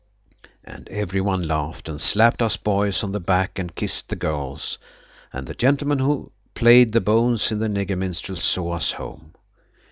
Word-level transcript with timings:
And 0.63 0.89
every 0.89 1.21
one 1.21 1.47
laughed 1.47 1.87
and 1.87 2.01
slapped 2.01 2.41
us 2.41 2.57
boys 2.57 3.03
on 3.03 3.11
the 3.11 3.19
back 3.19 3.59
and 3.59 3.75
kissed 3.75 4.09
the 4.09 4.15
girls, 4.15 4.79
and 5.31 5.45
the 5.45 5.53
gentleman 5.53 5.99
who 5.99 6.31
played 6.55 6.91
the 6.91 6.99
bones 7.01 7.51
in 7.51 7.59
the 7.59 7.67
nigger 7.67 7.95
minstrels 7.99 8.43
saw 8.43 8.71
us 8.71 8.93
home. 8.93 9.35